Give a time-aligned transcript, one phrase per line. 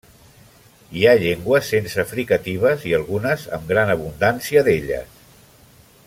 [0.99, 5.21] Hi ha llengües sense fricatives i algunes amb gran abundància d'elles.